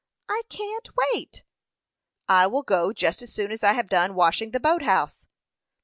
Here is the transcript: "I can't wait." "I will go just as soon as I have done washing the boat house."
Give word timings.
"I 0.27 0.41
can't 0.49 0.89
wait." 0.95 1.43
"I 2.27 2.47
will 2.47 2.63
go 2.63 2.91
just 2.91 3.21
as 3.21 3.31
soon 3.31 3.51
as 3.51 3.63
I 3.63 3.73
have 3.73 3.87
done 3.87 4.15
washing 4.15 4.49
the 4.49 4.59
boat 4.59 4.81
house." 4.81 5.27